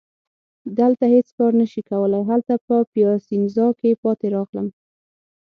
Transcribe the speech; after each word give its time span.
دلته 0.79 1.03
هیڅ 1.15 1.27
کار 1.37 1.51
نه 1.61 1.65
شي 1.71 1.81
کولای، 1.89 2.23
هلته 2.29 2.53
په 2.65 2.75
پیاسینزا 2.93 3.67
کي 3.79 3.89
پاتې 4.03 4.27
راغلم. 4.35 4.67